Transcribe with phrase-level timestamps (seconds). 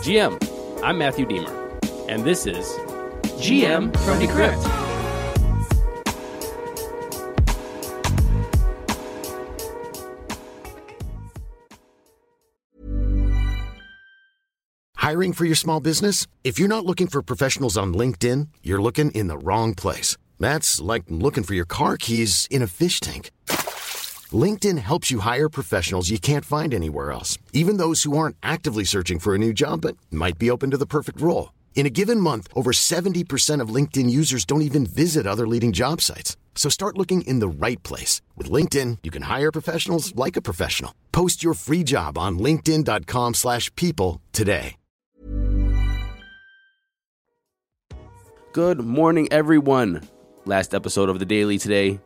[0.00, 1.52] GM, I'm Matthew Deemer,
[2.08, 2.64] and this is
[3.36, 4.64] GM from Decrypt.
[14.96, 16.26] Hiring for your small business?
[16.44, 20.16] If you're not looking for professionals on LinkedIn, you're looking in the wrong place.
[20.38, 23.32] That's like looking for your car keys in a fish tank.
[24.32, 28.84] LinkedIn helps you hire professionals you can't find anywhere else, even those who aren't actively
[28.84, 31.52] searching for a new job but might be open to the perfect role.
[31.74, 36.00] In a given month, over 70% of LinkedIn users don't even visit other leading job
[36.00, 36.36] sites.
[36.54, 38.20] So start looking in the right place.
[38.36, 40.94] With LinkedIn, you can hire professionals like a professional.
[41.10, 44.76] Post your free job on linkedin.com slash people today.
[48.52, 50.08] Good morning, everyone.
[50.44, 52.00] Last episode of the Daily today.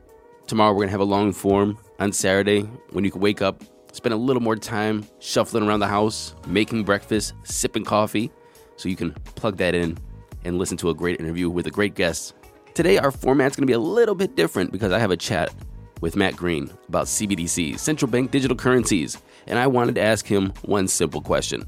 [0.47, 3.63] Tomorrow we're going to have a long form on Saturday when you can wake up,
[3.93, 8.31] spend a little more time shuffling around the house, making breakfast, sipping coffee,
[8.77, 9.97] so you can plug that in
[10.45, 12.35] and listen to a great interview with a great guest.
[12.75, 15.55] Today, our format's to be a little bit different because I have a chat
[16.01, 19.17] with Matt Green about CBDCs, central bank digital currencies,
[19.47, 21.65] and I wanted to ask him one simple question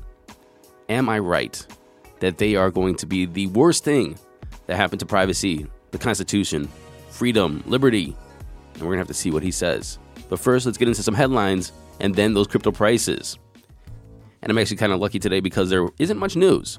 [0.89, 1.65] Am I right
[2.21, 4.19] that they are going to be the worst thing
[4.67, 6.69] that happened to privacy, the Constitution,
[7.09, 8.17] freedom, liberty?
[8.75, 9.99] And we're to have to see what he says.
[10.29, 13.39] But first, let's get into some headlines and then those crypto prices.
[14.43, 16.79] And I'm actually kind of lucky today because there isn't much news.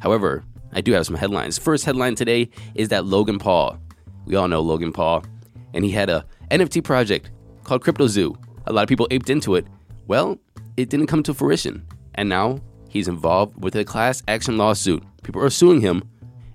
[0.00, 1.58] However, I do have some headlines.
[1.58, 3.78] First headline today is that Logan Paul.
[4.26, 5.24] We all know Logan Paul,
[5.72, 7.30] and he had a NFT project
[7.64, 8.36] called Crypto Zoo.
[8.66, 9.66] A lot of people aped into it.
[10.06, 10.38] Well,
[10.76, 15.02] it didn't come to fruition, and now he's involved with a class action lawsuit.
[15.22, 16.02] People are suing him,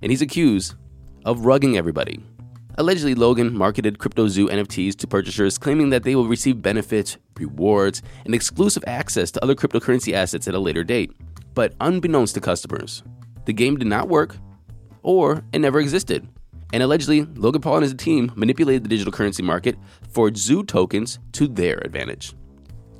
[0.02, 0.74] and he's accused
[1.24, 2.20] of rugging everybody.
[2.78, 8.34] Allegedly, Logan marketed CryptoZoo NFTs to purchasers, claiming that they will receive benefits, rewards, and
[8.34, 11.12] exclusive access to other cryptocurrency assets at a later date.
[11.54, 13.02] But unbeknownst to customers,
[13.44, 14.38] the game did not work,
[15.02, 16.26] or it never existed.
[16.72, 19.76] And allegedly, Logan Paul and his team manipulated the digital currency market
[20.08, 22.34] for Zoo tokens to their advantage.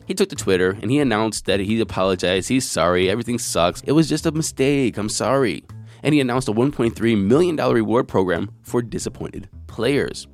[0.06, 3.92] He took to Twitter and he announced that he apologized, he's sorry, everything sucks, it
[3.92, 5.64] was just a mistake, I'm sorry.
[6.02, 10.26] And he announced a $1.3 million reward program for disappointed players,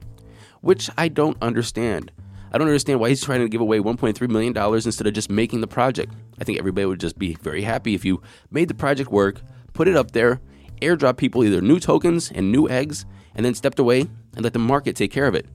[0.61, 2.11] which I don't understand.
[2.51, 5.61] I don't understand why he's trying to give away $1.3 million instead of just making
[5.61, 6.15] the project.
[6.41, 9.43] I think everybody would just be very happy if you made the project work,
[9.75, 10.41] put it up there,
[10.81, 13.05] airdrop people either new tokens and new eggs,
[13.35, 14.01] and then stepped away
[14.35, 15.47] and let the market take care of it.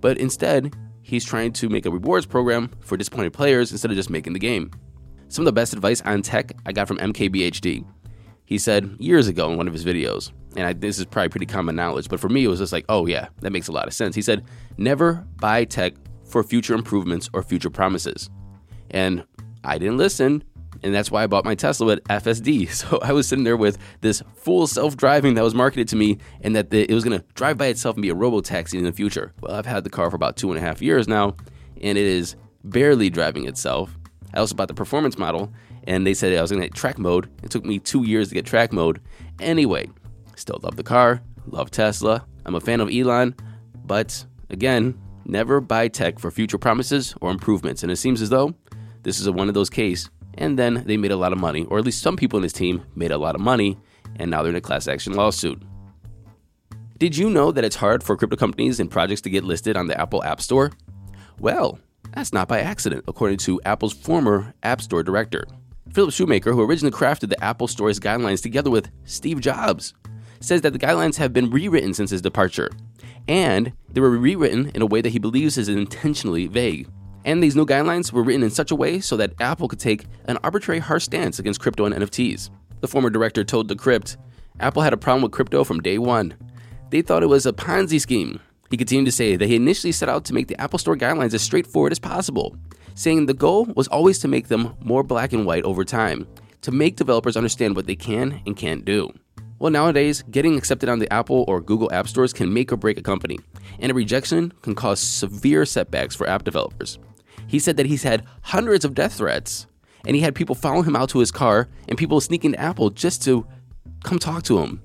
[0.00, 4.10] But instead, he's trying to make a rewards program for disappointed players instead of just
[4.10, 4.70] making the game.
[5.28, 7.86] Some of the best advice on tech I got from MKBHD.
[8.44, 11.46] He said years ago in one of his videos, and I, this is probably pretty
[11.46, 13.86] common knowledge, but for me, it was just like, oh yeah, that makes a lot
[13.86, 14.14] of sense.
[14.14, 14.44] He said,
[14.76, 15.94] never buy tech
[16.24, 18.30] for future improvements or future promises.
[18.90, 19.24] And
[19.64, 20.44] I didn't listen,
[20.82, 22.68] and that's why I bought my Tesla at FSD.
[22.82, 26.56] So I was sitting there with this full self-driving that was marketed to me, and
[26.56, 28.84] that the, it was going to drive by itself and be a robo taxi in
[28.84, 29.32] the future.
[29.40, 31.36] Well, I've had the car for about two and a half years now,
[31.80, 33.96] and it is barely driving itself.
[34.34, 35.52] I also bought the performance model,
[35.84, 37.30] and they said I was going to get track mode.
[37.42, 39.00] It took me two years to get track mode.
[39.40, 39.88] Anyway,
[40.36, 42.24] still love the car, love Tesla.
[42.44, 43.34] I'm a fan of Elon,
[43.84, 47.82] but again, never buy tech for future promises or improvements.
[47.82, 48.54] And it seems as though
[49.02, 51.64] this is a one of those cases and then they made a lot of money,
[51.64, 53.78] or at least some people in his team made a lot of money,
[54.16, 55.62] and now they're in a class action lawsuit.
[56.98, 59.88] Did you know that it's hard for crypto companies and projects to get listed on
[59.88, 60.70] the Apple App Store?
[61.38, 61.78] Well,
[62.14, 65.46] that's not by accident, according to Apple's former App Store director.
[65.90, 69.94] Phillip Shoemaker, who originally crafted the Apple Store's guidelines together with Steve Jobs,
[70.40, 72.70] says that the guidelines have been rewritten since his departure,
[73.28, 76.88] and they were rewritten in a way that he believes is intentionally vague.
[77.24, 80.06] And these new guidelines were written in such a way so that Apple could take
[80.24, 82.50] an arbitrary harsh stance against crypto and NFTs.
[82.80, 84.16] The former director told Decrypt,
[84.58, 86.34] Apple had a problem with crypto from day one.
[86.90, 88.40] They thought it was a Ponzi scheme.
[88.72, 91.34] He continued to say that he initially set out to make the Apple Store guidelines
[91.34, 92.56] as straightforward as possible,
[92.94, 96.26] saying the goal was always to make them more black and white over time,
[96.62, 99.12] to make developers understand what they can and can't do.
[99.58, 102.96] Well, nowadays, getting accepted on the Apple or Google App Stores can make or break
[102.96, 103.38] a company,
[103.78, 106.98] and a rejection can cause severe setbacks for app developers.
[107.46, 109.66] He said that he's had hundreds of death threats,
[110.06, 112.88] and he had people follow him out to his car and people sneaking to Apple
[112.88, 113.46] just to
[114.02, 114.80] come talk to him.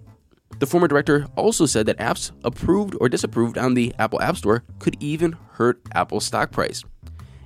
[0.59, 4.63] The former director also said that apps approved or disapproved on the Apple App Store
[4.80, 6.83] could even hurt Apple's stock price.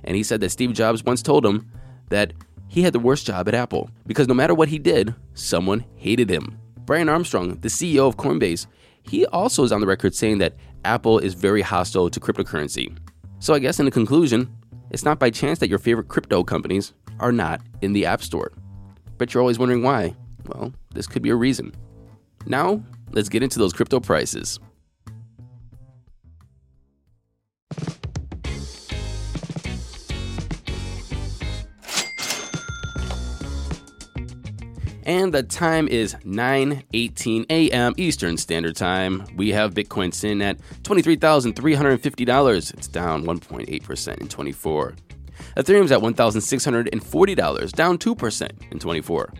[0.04, 1.70] And he said that Steve Jobs once told him
[2.08, 2.32] that
[2.68, 6.30] he had the worst job at Apple because no matter what he did, someone hated
[6.30, 6.58] him.
[6.86, 8.66] Brian Armstrong, the CEO of Coinbase,
[9.02, 12.96] he also is on the record saying that Apple is very hostile to cryptocurrency.
[13.40, 14.50] So I guess in the conclusion,
[14.90, 18.52] it's not by chance that your favorite crypto companies are not in the App Store.
[19.18, 20.16] But you're always wondering why.
[20.46, 21.74] well, this could be a reason.
[22.46, 22.82] Now,
[23.12, 24.58] let's get into those crypto prices.
[35.04, 37.92] And the time is 9:18 a.m.
[37.96, 39.24] Eastern Standard Time.
[39.36, 42.74] We have Bitcoin sitting at $23,350.
[42.74, 44.94] It's down 1.8% in 24.
[45.56, 49.32] Ethereum's at $1,640, down 2% in 24.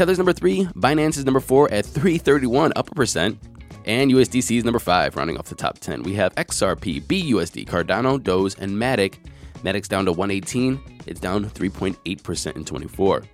[0.00, 3.38] Tether's number 3, Binance is number 4 at 331, up a percent.
[3.84, 6.04] And USDC is number 5, rounding off the top 10.
[6.04, 9.16] We have XRP, BUSD, Cardano, Doge, and Matic.
[9.62, 10.80] Matic's down to 118.
[11.06, 13.24] It's down 3.8% in 24.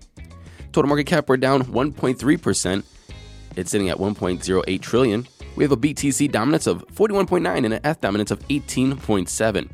[0.73, 2.85] Total market cap, we're down 1.3%.
[3.55, 5.29] It's sitting at 1.08 trillion.
[5.55, 9.71] We have a BTC dominance of 41.9 and an ETH dominance of 18.7.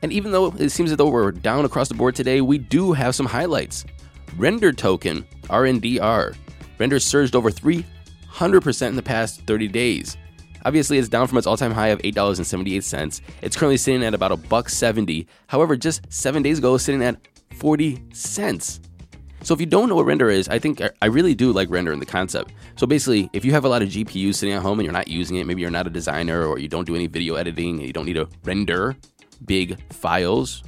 [0.00, 2.94] And even though it seems as though we're down across the board today, we do
[2.94, 3.84] have some highlights.
[4.36, 6.36] Render token, RNDR.
[6.78, 10.16] Render surged over 300% in the past 30 days.
[10.64, 13.20] Obviously, it's down from its all-time high of $8.78.
[13.42, 15.26] It's currently sitting at about a buck 70.
[15.46, 17.16] However, just 7 days ago, sitting at
[17.54, 18.80] 40 cents.
[19.42, 21.92] So if you don't know what render is, I think I really do like render
[21.92, 22.52] in the concept.
[22.76, 25.06] So basically, if you have a lot of GPUs sitting at home and you're not
[25.06, 27.86] using it, maybe you're not a designer or you don't do any video editing and
[27.86, 28.96] you don't need to render
[29.46, 30.64] big files,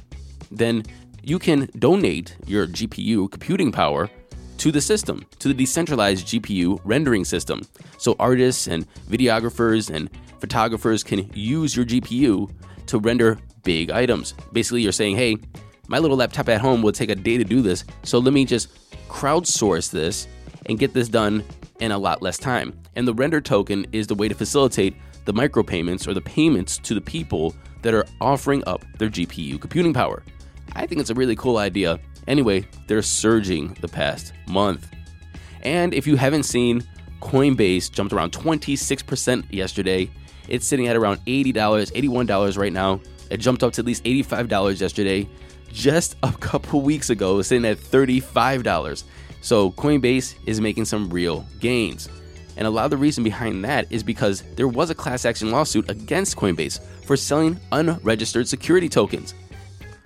[0.51, 0.83] then
[1.23, 4.09] you can donate your GPU computing power
[4.57, 7.61] to the system, to the decentralized GPU rendering system.
[7.97, 10.09] So artists and videographers and
[10.39, 12.51] photographers can use your GPU
[12.87, 14.33] to render big items.
[14.53, 15.37] Basically, you're saying, hey,
[15.87, 18.45] my little laptop at home will take a day to do this, so let me
[18.45, 18.69] just
[19.09, 20.27] crowdsource this
[20.67, 21.43] and get this done
[21.79, 22.73] in a lot less time.
[22.95, 24.95] And the render token is the way to facilitate
[25.25, 29.93] the micropayments or the payments to the people that are offering up their GPU computing
[29.93, 30.23] power.
[30.75, 31.99] I think it's a really cool idea.
[32.27, 34.89] Anyway, they're surging the past month.
[35.61, 36.83] And if you haven't seen,
[37.21, 40.09] Coinbase jumped around 26% yesterday.
[40.47, 42.99] It's sitting at around $80, $81 right now.
[43.29, 45.29] It jumped up to at least $85 yesterday
[45.71, 49.03] just a couple weeks ago, it was sitting at $35.
[49.41, 52.09] So Coinbase is making some real gains.
[52.57, 55.51] And a lot of the reason behind that is because there was a class action
[55.51, 59.33] lawsuit against Coinbase for selling unregistered security tokens.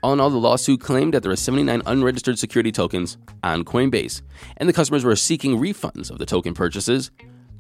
[0.05, 4.21] All in all, the lawsuit claimed that there were 79 unregistered security tokens on Coinbase,
[4.57, 7.09] and the customers were seeking refunds of the token purchases,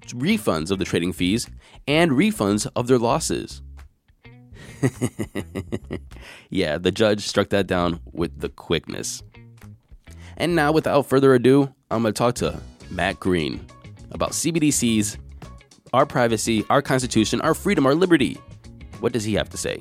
[0.09, 1.49] refunds of the trading fees,
[1.87, 3.63] and refunds of their losses.
[6.51, 9.23] yeah, the judge struck that down with the quickness.
[10.37, 12.61] And now, without further ado, I'm going to talk to
[12.91, 13.65] Matt Green
[14.11, 15.17] about CBDCs,
[15.93, 18.37] our privacy, our constitution, our freedom, our liberty.
[18.99, 19.79] What does he have to say?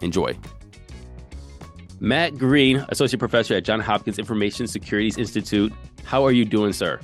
[0.00, 0.36] Enjoy.
[2.02, 5.72] Matt Green, Associate Professor at Johns Hopkins Information Securities Institute.
[6.02, 6.98] How are you doing, sir?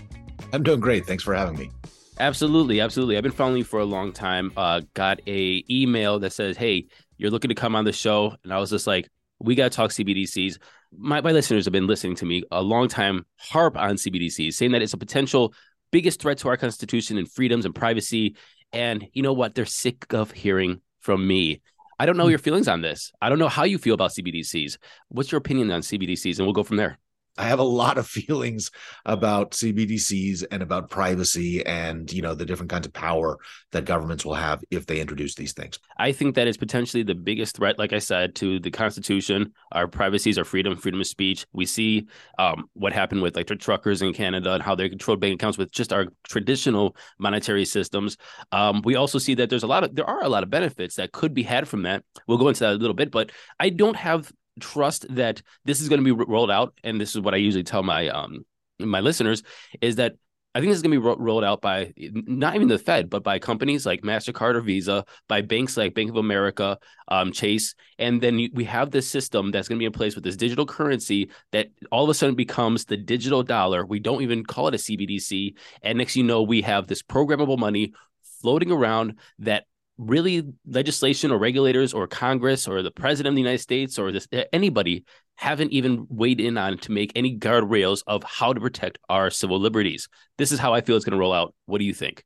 [0.53, 1.07] I'm doing great.
[1.07, 1.71] Thanks for having me.
[2.19, 3.17] Absolutely, absolutely.
[3.17, 4.53] I've been following you for a long time.
[4.57, 6.87] Uh, got a email that says, "Hey,
[7.17, 9.09] you're looking to come on the show," and I was just like,
[9.39, 10.59] "We got to talk CBDCs."
[10.91, 14.73] My, my listeners have been listening to me a long time harp on CBDCs, saying
[14.73, 15.55] that it's a potential
[15.93, 18.35] biggest threat to our constitution and freedoms and privacy.
[18.73, 19.55] And you know what?
[19.55, 21.61] They're sick of hearing from me.
[21.99, 23.13] I don't know your feelings on this.
[23.21, 24.79] I don't know how you feel about CBDCs.
[25.09, 26.39] What's your opinion on CBDCs?
[26.39, 26.99] And we'll go from there.
[27.39, 28.71] I have a lot of feelings
[29.07, 33.39] about CBDCs and about privacy and you know the different kinds of power
[33.73, 35.79] that governments will have if they introduce these things.
[35.97, 39.87] I think that is potentially the biggest threat, like I said, to the Constitution, our
[39.87, 41.47] privacies, our freedom, freedom of speech.
[41.53, 42.07] We see
[42.39, 45.59] um, what happened with like the truckers in Canada and how they controlled bank accounts
[45.59, 48.17] with just our traditional monetary systems.
[48.53, 50.97] Um, we also see that there's a lot of there are a lot of benefits
[50.97, 52.05] that could be had from that.
[52.27, 53.31] We'll go into that a little bit, but
[53.61, 57.21] I don't have trust that this is going to be rolled out and this is
[57.21, 58.45] what i usually tell my um
[58.81, 59.43] my listeners
[59.81, 60.15] is that
[60.55, 63.11] I think this is going to be ro- rolled out by not even the Fed,
[63.11, 67.75] but by companies like MasterCard or Visa, by banks like Bank of America, um, Chase.
[67.99, 70.65] And then we have this system that's going to be in place with this digital
[70.65, 73.85] currency that all of a sudden becomes the digital dollar.
[73.85, 75.55] We don't even call it a CBDC.
[75.83, 77.93] And next you know, we have this programmable money
[78.41, 79.65] floating around that
[79.99, 84.29] really legislation or regulators or Congress or the president of the United States or this
[84.53, 85.05] anybody
[85.37, 89.59] haven't even weighed in on to make any guardrails of how to protect our civil
[89.59, 90.09] liberties.
[90.37, 91.55] This is how I feel it's going to roll out.
[91.67, 92.25] What do you think?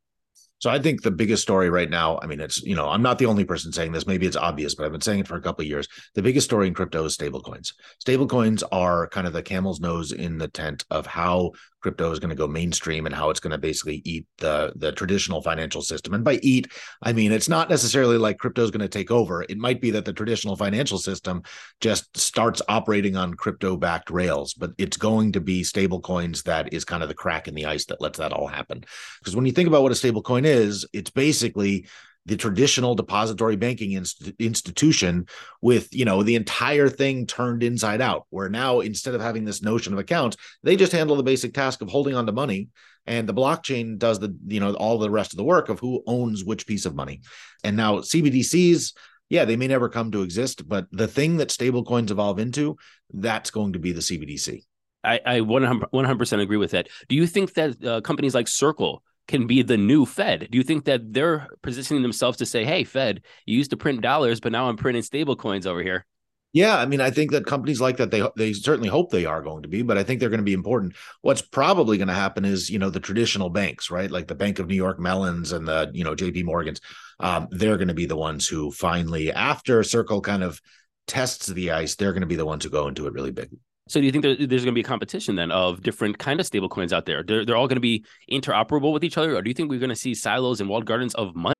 [0.59, 3.19] So I think the biggest story right now, I mean, it's, you know, I'm not
[3.19, 4.07] the only person saying this.
[4.07, 5.89] Maybe it's obvious, but I've been saying it for a couple of years.
[6.15, 7.73] The biggest story in crypto is stablecoins.
[8.07, 11.51] Stablecoins are kind of the camel's nose in the tent of how
[11.83, 14.93] crypto is going to go mainstream and how it's going to basically eat the the
[14.93, 16.15] traditional financial system.
[16.15, 16.69] And by eat,
[17.03, 19.43] I mean it's not necessarily like crypto is going to take over.
[19.43, 21.43] It might be that the traditional financial system
[21.81, 26.73] just starts operating on crypto backed rails, but it's going to be stable coins that
[26.73, 28.85] is kind of the crack in the ice that lets that all happen.
[29.19, 31.87] Because when you think about what a stable coin is, it's basically
[32.27, 35.27] the traditional depository banking inst- institution
[35.61, 39.63] with you know the entire thing turned inside out where now instead of having this
[39.63, 42.69] notion of accounts they just handle the basic task of holding on to money
[43.07, 46.03] and the blockchain does the you know all the rest of the work of who
[46.07, 47.21] owns which piece of money
[47.65, 48.95] and now cbdc's
[49.29, 52.77] yeah they may never come to exist but the thing that stablecoins evolve into
[53.15, 54.65] that's going to be the cbdc
[55.05, 56.89] I, I 100% agree with that.
[57.09, 60.49] Do you think that uh, companies like Circle can be the new Fed?
[60.51, 64.01] Do you think that they're positioning themselves to say, "Hey, Fed, you used to print
[64.01, 66.07] dollars, but now I'm printing stable coins over here"?
[66.55, 69.41] Yeah, I mean, I think that companies like that they they certainly hope they are
[69.41, 70.95] going to be, but I think they're going to be important.
[71.23, 74.59] What's probably going to happen is, you know, the traditional banks, right, like the Bank
[74.59, 76.43] of New York Mellons and the you know J.P.
[76.43, 76.81] Morgans,
[77.21, 80.61] um, they're going to be the ones who finally, after Circle kind of
[81.07, 83.49] tests the ice, they're going to be the ones who go into it really big.
[83.93, 86.41] So do you think there, there's going to be a competition then of different kind
[86.41, 87.23] of stable coins out there?
[87.23, 89.79] They're, they're all going to be interoperable with each other, or do you think we're
[89.79, 91.53] going to see silos and walled gardens of money?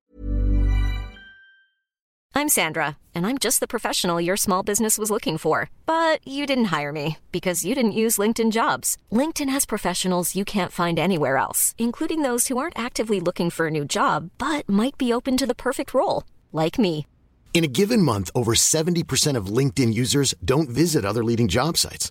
[2.35, 5.69] I'm Sandra, and I'm just the professional your small business was looking for.
[5.85, 8.97] But you didn't hire me because you didn't use LinkedIn Jobs.
[9.13, 13.67] LinkedIn has professionals you can't find anywhere else, including those who aren't actively looking for
[13.67, 17.07] a new job but might be open to the perfect role, like me.
[17.53, 22.11] In a given month, over 70% of LinkedIn users don't visit other leading job sites.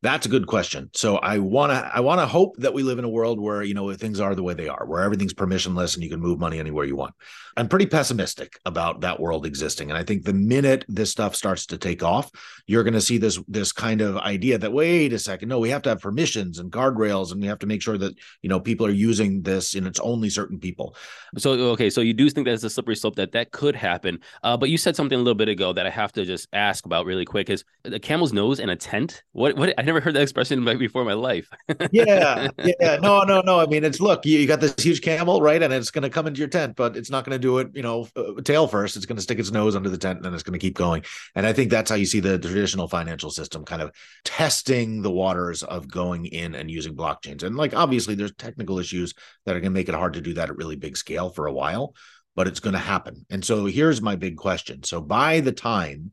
[0.00, 0.90] That's a good question.
[0.94, 3.64] So I want to I want to hope that we live in a world where,
[3.64, 6.38] you know, things are the way they are, where everything's permissionless and you can move
[6.38, 7.14] money anywhere you want.
[7.56, 9.90] I'm pretty pessimistic about that world existing.
[9.90, 12.30] And I think the minute this stuff starts to take off,
[12.68, 15.70] you're going to see this this kind of idea that wait a second, no, we
[15.70, 18.60] have to have permissions and guardrails, and we have to make sure that you know
[18.60, 20.94] people are using this and it's only certain people.
[21.38, 24.20] So okay, so you do think that's a slippery slope that that could happen.
[24.44, 26.86] Uh, but you said something a little bit ago that I have to just ask
[26.86, 29.24] about really quick: is the camel's nose in a tent?
[29.32, 29.56] What?
[29.56, 29.74] What?
[29.76, 31.48] I never heard that expression before in my life.
[31.90, 33.58] yeah, yeah, no, no, no.
[33.58, 36.10] I mean, it's look, you, you got this huge camel, right, and it's going to
[36.10, 38.68] come into your tent, but it's not going to do it, you know, uh, tail
[38.68, 38.96] first.
[38.96, 40.76] It's going to stick its nose under the tent and then it's going to keep
[40.76, 41.02] going.
[41.34, 43.92] And I think that's how you see the traditional financial system kind of
[44.24, 47.42] testing the waters of going in and using blockchains.
[47.42, 49.14] And like, obviously, there's technical issues
[49.46, 51.46] that are going to make it hard to do that at really big scale for
[51.46, 51.94] a while,
[52.36, 53.26] but it's going to happen.
[53.30, 54.82] And so here's my big question.
[54.82, 56.12] So by the time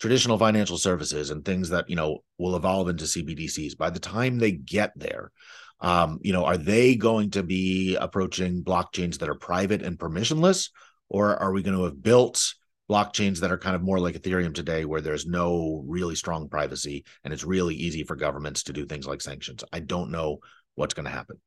[0.00, 4.38] traditional financial services and things that, you know, will evolve into CBDCs, by the time
[4.38, 5.32] they get there,
[5.80, 10.70] um, you know, are they going to be approaching blockchains that are private and permissionless,
[11.08, 12.54] or are we going to have built
[12.90, 17.04] blockchains that are kind of more like Ethereum today, where there's no really strong privacy
[17.24, 19.64] and it's really easy for governments to do things like sanctions?
[19.72, 20.38] I don't know
[20.76, 21.40] what's going to happen.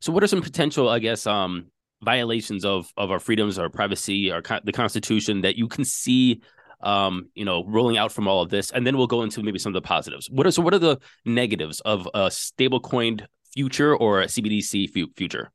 [0.00, 1.66] So, what are some potential, I guess, um,
[2.02, 6.42] violations of of our freedoms, our privacy, our the Constitution that you can see
[6.82, 9.58] um, you know, rolling out from all of this, and then we'll go into maybe
[9.58, 10.28] some of the positives.
[10.30, 10.62] What are so?
[10.62, 15.52] What are the negatives of a stablecoined future or a CBDC future?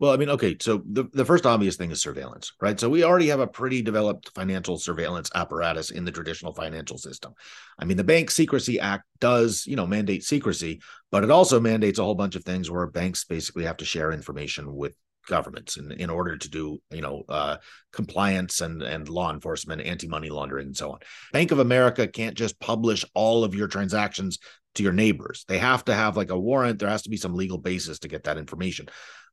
[0.00, 2.78] Well, I mean, okay, so the, the first obvious thing is surveillance, right?
[2.78, 7.34] So we already have a pretty developed financial surveillance apparatus in the traditional financial system.
[7.80, 10.80] I mean, the Bank Secrecy Act does, you know, mandate secrecy,
[11.10, 14.12] but it also mandates a whole bunch of things where banks basically have to share
[14.12, 14.92] information with
[15.28, 17.56] governments in, in order to do you know uh,
[17.92, 20.98] compliance and and law enforcement anti-money laundering and so on.
[21.32, 24.38] Bank of america can't just publish all of your transactions
[24.74, 25.44] to your neighbors.
[25.46, 26.78] They have to have like a warrant.
[26.78, 28.88] There has to be some legal basis to get that information.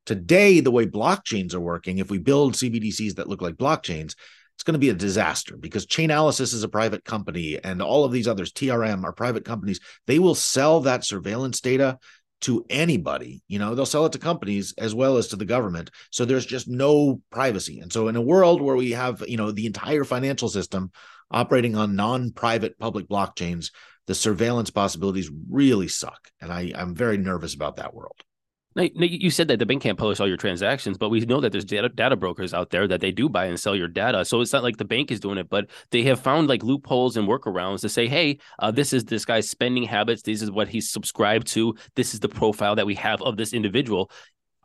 [0.05, 4.13] Today the way blockchains are working if we build cbdc's that look like blockchains
[4.55, 8.13] it's going to be a disaster because Chainalysis is a private company and all of
[8.13, 9.81] these others, TRM, are private companies.
[10.07, 11.99] They will sell that surveillance data
[12.45, 15.89] to anybody you know they'll sell it to companies as well as to the government.
[16.11, 17.79] So there's just no privacy.
[17.79, 20.91] And so in a world where we have you know the entire financial system
[21.31, 23.71] operating on non-private public blockchains
[24.07, 26.29] the surveillance possibilities really suck.
[26.39, 28.21] And i i'm very nervous about that world
[28.75, 31.53] now, you said that the bank can't publish all your transactions, but we know that
[31.53, 34.25] there's data, data brokers out there that they do buy and sell your data.
[34.25, 37.15] So it's not like the bank is doing it, but they have found like loopholes
[37.15, 40.23] and workarounds to say, hey, uh, this is this guy's spending habits.
[40.23, 41.75] This is what he's subscribed to.
[41.95, 44.11] This is the profile that we have of this individual.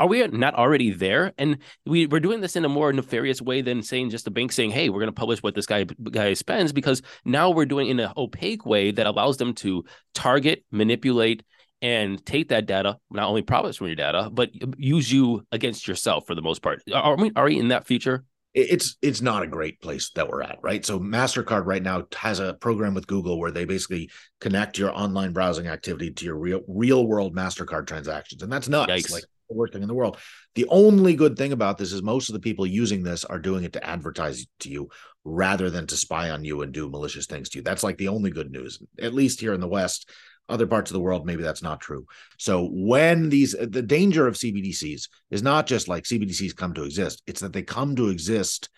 [0.00, 1.34] are we not already there?
[1.36, 4.50] And we, we're doing this in a more nefarious way than saying just the bank
[4.50, 7.88] saying, hey, we're going to publish what this guy guy spends, because now we're doing
[7.88, 11.42] in an opaque way that allows them to target, manipulate,
[11.82, 16.26] and take that data, not only profits from your data, but use you against yourself
[16.26, 16.82] for the most part.
[16.92, 18.24] Are we, are we in that future?
[18.52, 22.40] it's it's not a great place that we're at right so mastercard right now has
[22.40, 24.10] a program with google where they basically
[24.40, 28.90] connect your online browsing activity to your real real world mastercard transactions and that's nuts
[28.90, 29.12] Yikes.
[29.12, 30.16] like the worst thing in the world
[30.56, 33.62] the only good thing about this is most of the people using this are doing
[33.62, 34.88] it to advertise to you
[35.24, 38.08] rather than to spy on you and do malicious things to you that's like the
[38.08, 40.10] only good news at least here in the west
[40.50, 42.06] other parts of the world maybe that's not true.
[42.38, 47.22] So when these the danger of cbdcs is not just like cbdcs come to exist
[47.26, 48.68] it's that they come to exist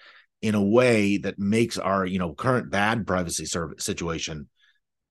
[0.43, 4.49] in a way that makes our you know current bad privacy service situation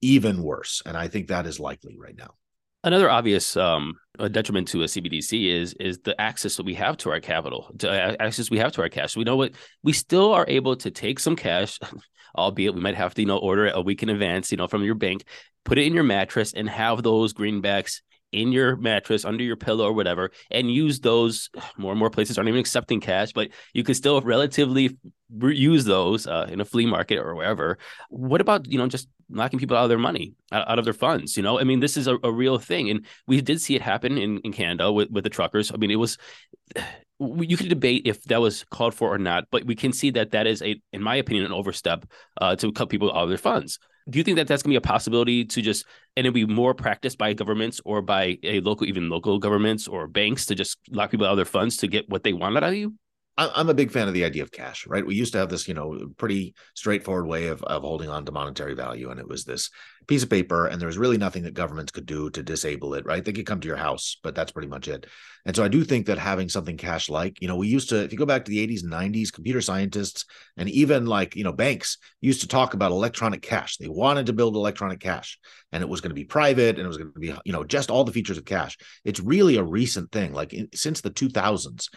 [0.01, 0.81] even worse.
[0.85, 2.35] And i think that is likely right now.
[2.83, 3.93] Another obvious um,
[4.31, 7.89] detriment to a cbdc is is the access that we have to our capital to
[7.89, 9.15] uh, access we have to our cash.
[9.15, 9.53] We know what
[9.83, 11.79] we still are able to take some cash
[12.35, 14.67] albeit we might have to you know order it a week in advance you know
[14.67, 15.23] from your bank.
[15.63, 19.85] Put it in your mattress and have those greenbacks in your mattress under your pillow
[19.85, 21.49] or whatever and use those.
[21.77, 24.97] More and more places aren't even accepting cash but you can still relatively
[25.39, 27.77] use those uh, in a flea market or wherever.
[28.09, 31.37] What about you know just knocking people out of their money out, of their funds
[31.37, 31.59] you know?
[31.59, 34.39] I mean this is a, a real thing and we did see it happen in,
[34.39, 35.71] in canada with, with the truckers.
[35.71, 36.17] I mean it was
[37.19, 40.31] you could debate if that was called for or not but we can see that
[40.31, 42.05] that is a in my opinion an overstep
[42.41, 43.79] uh, to cut people out of their funds.
[44.09, 45.85] Do you think that that's going to be a possibility to just
[46.17, 50.07] and it'll be more practiced by governments or by a local even local governments or
[50.07, 52.63] banks to just lock people out of their funds to get what they want out
[52.63, 52.95] of you
[53.37, 55.05] I'm a big fan of the idea of cash, right?
[55.05, 58.31] We used to have this, you know, pretty straightforward way of, of holding on to
[58.31, 59.09] monetary value.
[59.09, 59.69] And it was this
[60.07, 63.05] piece of paper, and there was really nothing that governments could do to disable it,
[63.05, 63.23] right?
[63.23, 65.05] They could come to your house, but that's pretty much it.
[65.45, 68.03] And so I do think that having something cash like, you know, we used to,
[68.03, 70.25] if you go back to the 80s and 90s, computer scientists
[70.57, 73.77] and even like, you know, banks used to talk about electronic cash.
[73.77, 75.39] They wanted to build electronic cash
[75.71, 77.63] and it was going to be private and it was going to be, you know,
[77.63, 78.77] just all the features of cash.
[79.05, 80.33] It's really a recent thing.
[80.33, 81.87] Like in, since the 2000s,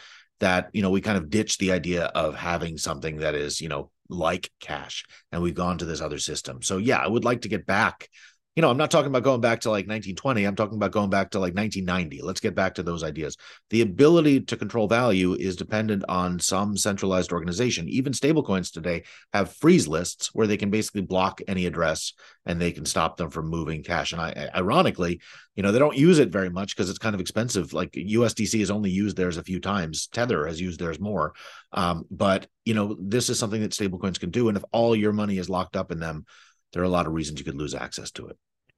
[0.41, 3.69] that you know we kind of ditched the idea of having something that is you
[3.69, 6.63] know like cash and we've gone to this other system.
[6.63, 8.09] So yeah i would like to get back
[8.57, 10.45] you know, I'm not talking about going back to like 1920.
[10.45, 12.23] I'm talking about going back to like 1990.
[12.23, 13.37] Let's get back to those ideas.
[13.71, 17.89] The ability to control value is dependent on some centralized organization.
[17.89, 19.03] Even stablecoins today
[19.33, 22.13] have freeze lists where they can basically block any address
[22.47, 24.13] and they can stop them from moving cash.
[24.13, 25.21] And I, ironically,
[25.57, 27.73] you know, they don't use it very much because it's kind of expensive.
[27.73, 30.07] Like USDC has only used theirs a few times.
[30.07, 31.35] Tether has used theirs more.
[31.73, 34.47] Um, but you know, this is something that stablecoins can do.
[34.47, 36.25] And if all your money is locked up in them,
[36.73, 38.37] there are a lot of reasons you could lose access to it.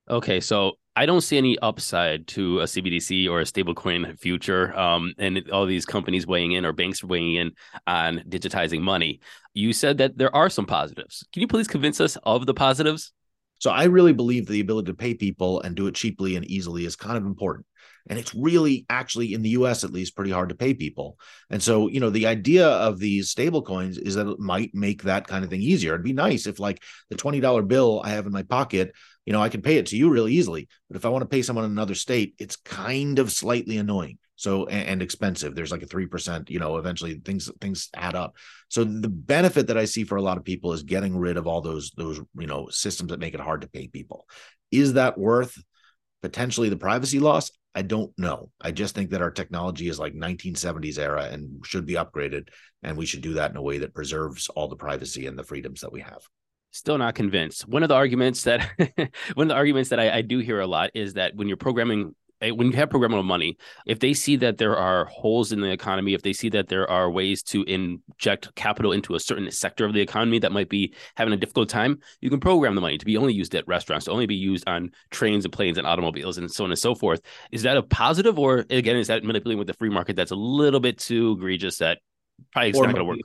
[0.09, 5.13] Okay, so I don't see any upside to a CBDC or a stablecoin future, um,
[5.19, 7.53] and all these companies weighing in or banks weighing in
[7.87, 9.21] on digitizing money.
[9.53, 11.27] You said that there are some positives.
[11.33, 13.13] Can you please convince us of the positives?
[13.59, 16.85] So I really believe the ability to pay people and do it cheaply and easily
[16.85, 17.67] is kind of important.
[18.09, 21.19] And it's really actually in the US at least pretty hard to pay people.
[21.51, 25.03] And so, you know, the idea of these stable coins is that it might make
[25.03, 25.95] that kind of thing easier.
[25.95, 28.93] It'd be nice if like the $20 bill I have in my pocket,
[29.27, 30.69] you know, I can pay it to you really easily.
[30.89, 34.19] But if I want to pay someone in another state, it's kind of slightly annoying.
[34.37, 35.55] So and, and expensive.
[35.55, 38.37] There's like a 3%, you know, eventually things things add up.
[38.69, 41.47] So the benefit that I see for a lot of people is getting rid of
[41.47, 44.29] all those those, you know, systems that make it hard to pay people.
[44.71, 45.57] Is that worth
[46.23, 47.51] potentially the privacy loss?
[47.75, 48.51] I don't know.
[48.61, 52.49] I just think that our technology is like 1970s era and should be upgraded,
[52.83, 55.45] and we should do that in a way that preserves all the privacy and the
[55.45, 56.23] freedoms that we have.
[56.77, 57.67] Still not convinced.
[57.67, 58.61] One of the arguments that
[59.35, 61.57] one of the arguments that I, I do hear a lot is that when you're
[61.57, 65.63] programming eh, when you have programmable money, if they see that there are holes in
[65.63, 69.51] the economy, if they see that there are ways to inject capital into a certain
[69.51, 72.83] sector of the economy that might be having a difficult time, you can program the
[72.83, 75.79] money to be only used at restaurants, to only be used on trains and planes
[75.79, 77.23] and automobiles and so on and so forth.
[77.53, 80.37] Is that a positive, or again, is that manipulating with the free market that's a
[80.37, 82.01] little bit too egregious that
[82.53, 83.21] probably it's not going to work?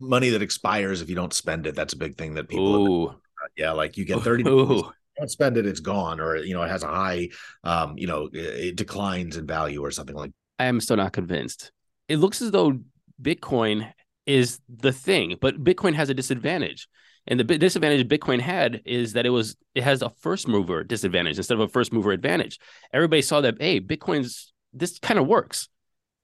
[0.00, 1.74] Money that expires if you don't spend it.
[1.74, 2.88] That's a big thing that people.
[2.88, 3.14] Ooh.
[3.56, 4.42] Yeah, like you get 30
[5.16, 7.28] don't spend it, it's gone, or you know, it has a high,
[7.62, 10.32] um, you know, it declines in value or something like.
[10.58, 11.72] I am still not convinced.
[12.08, 12.80] It looks as though
[13.20, 13.92] Bitcoin
[14.26, 16.88] is the thing, but Bitcoin has a disadvantage.
[17.26, 21.38] And the disadvantage Bitcoin had is that it was it has a first mover disadvantage
[21.38, 22.58] instead of a first mover advantage.
[22.92, 25.68] Everybody saw that hey, Bitcoin's this kind of works.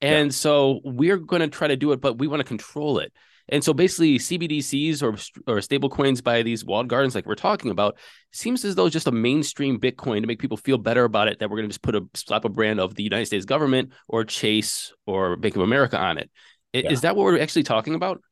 [0.03, 0.33] And yeah.
[0.37, 3.13] so we're going to try to do it, but we want to control it.
[3.51, 5.17] And so basically, CBDCs or
[5.53, 7.99] or stable coins by these walled gardens, like we're talking about,
[8.33, 11.39] seems as though it's just a mainstream Bitcoin to make people feel better about it.
[11.39, 13.93] That we're going to just put a slap a brand of the United States government
[14.09, 16.31] or Chase or Bank of America on it.
[16.73, 16.91] Yeah.
[16.91, 18.23] Is that what we're actually talking about?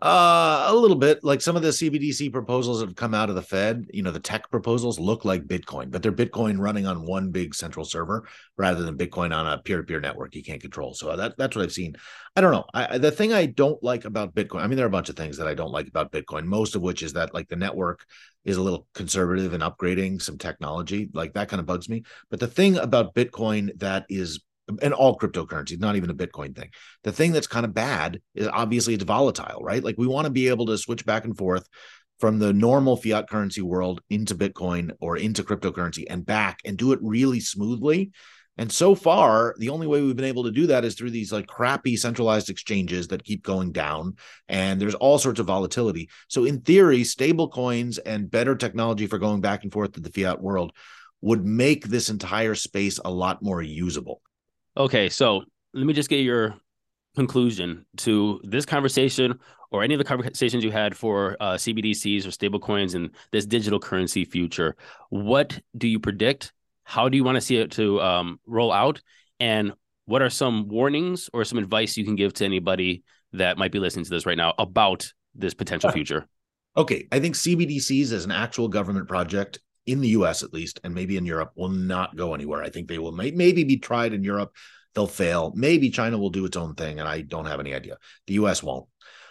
[0.00, 1.24] Uh, a little bit.
[1.24, 4.12] Like some of the CBDC proposals that have come out of the Fed, you know,
[4.12, 8.28] the tech proposals look like Bitcoin, but they're Bitcoin running on one big central server
[8.56, 10.94] rather than Bitcoin on a peer-to-peer network you can't control.
[10.94, 11.96] So that that's what I've seen.
[12.36, 12.64] I don't know.
[12.72, 15.16] I, the thing I don't like about Bitcoin, I mean, there are a bunch of
[15.16, 16.44] things that I don't like about Bitcoin.
[16.44, 18.06] Most of which is that like the network
[18.44, 21.10] is a little conservative in upgrading some technology.
[21.12, 22.04] Like that kind of bugs me.
[22.30, 24.44] But the thing about Bitcoin that is
[24.82, 26.70] and all cryptocurrencies, not even a Bitcoin thing.
[27.04, 29.82] The thing that's kind of bad is obviously it's volatile, right?
[29.82, 31.66] Like we want to be able to switch back and forth
[32.18, 36.92] from the normal fiat currency world into Bitcoin or into cryptocurrency and back and do
[36.92, 38.10] it really smoothly.
[38.60, 41.30] And so far, the only way we've been able to do that is through these
[41.30, 44.16] like crappy centralized exchanges that keep going down.
[44.48, 46.10] And there's all sorts of volatility.
[46.26, 50.10] So, in theory, stable coins and better technology for going back and forth to the
[50.10, 50.72] fiat world
[51.20, 54.22] would make this entire space a lot more usable.
[54.78, 55.42] Okay, so
[55.74, 56.54] let me just get your
[57.16, 59.40] conclusion to this conversation
[59.72, 63.80] or any of the conversations you had for uh, CBDCs or stablecoins and this digital
[63.80, 64.76] currency future.
[65.10, 66.52] What do you predict?
[66.84, 69.02] How do you want to see it to um, roll out?
[69.40, 69.72] And
[70.04, 73.80] what are some warnings or some advice you can give to anybody that might be
[73.80, 76.28] listening to this right now about this potential future?
[76.76, 80.94] Okay, I think CBDCs as an actual government project in the US at least, and
[80.94, 82.62] maybe in Europe, will not go anywhere.
[82.62, 84.54] I think they will may, maybe be tried in Europe.
[84.94, 85.52] They'll fail.
[85.56, 87.96] Maybe China will do its own thing, and I don't have any idea.
[88.26, 88.86] The US won't.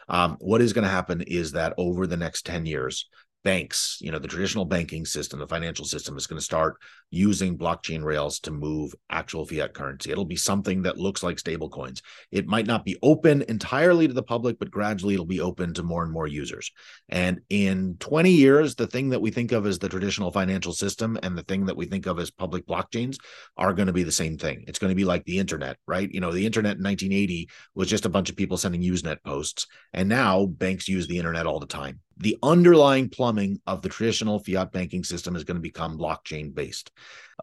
[0.09, 3.07] Um, what is going to happen is that over the next 10 years,
[3.47, 6.75] banks, you know, the traditional banking system, the financial system is going to start
[7.11, 10.11] using blockchain rails to move actual fiat currency.
[10.11, 12.01] It'll be something that looks like stable coins.
[12.29, 15.83] It might not be open entirely to the public, but gradually it'll be open to
[15.83, 16.73] more and more users.
[17.07, 21.17] And in 20 years, the thing that we think of as the traditional financial system
[21.23, 23.15] and the thing that we think of as public blockchains
[23.55, 24.65] are going to be the same thing.
[24.67, 26.11] It's going to be like the internet, right?
[26.11, 29.67] You know, the internet in 1980 was just a bunch of people sending Usenet posts.
[29.93, 34.39] And now banks use the internet all the time the underlying plumbing of the traditional
[34.39, 36.91] fiat banking system is going to become blockchain based.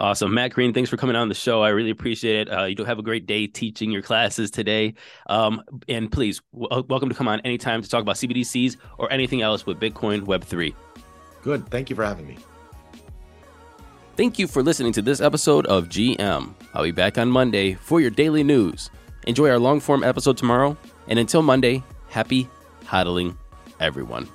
[0.00, 0.34] Awesome.
[0.34, 1.62] Matt Green, thanks for coming on the show.
[1.62, 2.52] I really appreciate it.
[2.52, 4.94] Uh, you do have a great day teaching your classes today.
[5.28, 9.12] Um, and please, w- uh, welcome to come on anytime to talk about CBDCs or
[9.12, 10.74] anything else with Bitcoin Web3.
[11.42, 11.68] Good.
[11.68, 12.38] Thank you for having me.
[14.16, 16.54] Thank you for listening to this episode of GM.
[16.72, 18.90] I'll be back on Monday for your daily news.
[19.28, 20.76] Enjoy our long form episode tomorrow.
[21.06, 22.48] And until Monday, happy
[22.84, 23.36] hodling,
[23.78, 24.28] everyone.